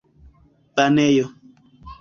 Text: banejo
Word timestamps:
banejo 0.75 1.27